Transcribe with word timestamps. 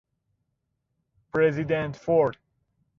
پرزیدنت 1.33 1.95
فورد 1.97 2.37